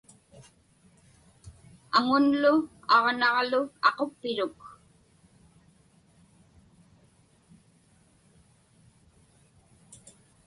[1.97, 2.53] Aŋunlu
[2.95, 4.59] aġnaġlu aquppiruk.